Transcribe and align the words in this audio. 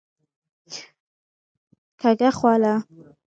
کږه 2.01 2.29
خوله 2.37 2.73